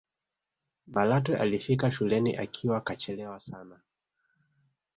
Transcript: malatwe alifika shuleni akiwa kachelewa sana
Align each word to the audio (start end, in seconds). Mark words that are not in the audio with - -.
malatwe 0.87 1.37
alifika 1.37 1.91
shuleni 1.91 2.37
akiwa 2.37 2.81
kachelewa 2.81 3.39
sana 3.39 3.79